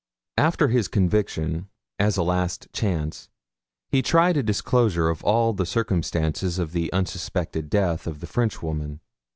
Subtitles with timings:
[0.39, 1.69] After his conviction,
[1.99, 3.29] as a last chance,
[3.87, 9.01] he tried a disclosure of all the circumstances of the unsuspected death of the Frenchwoman.